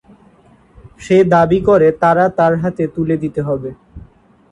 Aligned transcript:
সে 0.99 1.17
দাবি 1.33 1.59
করে 1.67 1.87
তারা 2.01 2.25
তার 2.37 2.53
হাতে 2.61 2.83
তুলে 2.95 3.15
দিতে 3.23 3.41
হবে। 3.47 3.69